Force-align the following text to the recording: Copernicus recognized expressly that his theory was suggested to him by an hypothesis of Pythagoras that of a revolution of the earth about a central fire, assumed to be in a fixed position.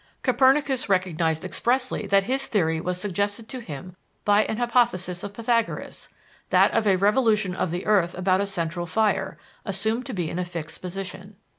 Copernicus 0.23 0.89
recognized 0.89 1.45
expressly 1.45 2.07
that 2.07 2.23
his 2.23 2.47
theory 2.47 2.81
was 2.81 2.99
suggested 2.99 3.47
to 3.49 3.59
him 3.59 3.95
by 4.25 4.43
an 4.45 4.57
hypothesis 4.57 5.21
of 5.21 5.33
Pythagoras 5.35 6.09
that 6.49 6.71
of 6.71 6.87
a 6.87 6.95
revolution 6.95 7.53
of 7.53 7.69
the 7.69 7.85
earth 7.85 8.15
about 8.17 8.41
a 8.41 8.47
central 8.47 8.87
fire, 8.87 9.37
assumed 9.63 10.07
to 10.07 10.13
be 10.13 10.27
in 10.27 10.39
a 10.39 10.43
fixed 10.43 10.81
position. 10.81 11.35